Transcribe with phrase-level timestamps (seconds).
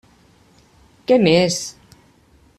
[1.11, 1.61] Què més?